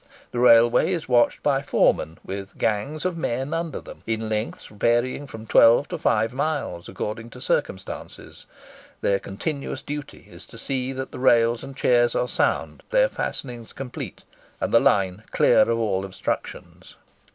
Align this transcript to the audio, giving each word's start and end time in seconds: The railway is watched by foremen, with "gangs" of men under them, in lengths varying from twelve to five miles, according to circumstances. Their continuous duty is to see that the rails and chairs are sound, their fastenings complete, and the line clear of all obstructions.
The 0.31 0.39
railway 0.39 0.93
is 0.93 1.07
watched 1.07 1.43
by 1.43 1.61
foremen, 1.61 2.17
with 2.25 2.57
"gangs" 2.57 3.05
of 3.05 3.15
men 3.15 3.53
under 3.53 3.79
them, 3.79 4.01
in 4.07 4.29
lengths 4.29 4.65
varying 4.65 5.27
from 5.27 5.45
twelve 5.45 5.87
to 5.89 5.99
five 5.99 6.33
miles, 6.33 6.89
according 6.89 7.29
to 7.29 7.39
circumstances. 7.39 8.47
Their 9.01 9.19
continuous 9.19 9.83
duty 9.83 10.25
is 10.27 10.47
to 10.47 10.57
see 10.57 10.91
that 10.91 11.11
the 11.11 11.19
rails 11.19 11.63
and 11.63 11.77
chairs 11.77 12.15
are 12.15 12.27
sound, 12.27 12.81
their 12.89 13.09
fastenings 13.09 13.73
complete, 13.73 14.23
and 14.59 14.73
the 14.73 14.79
line 14.79 15.21
clear 15.31 15.59
of 15.69 15.77
all 15.77 16.03
obstructions. 16.03 16.95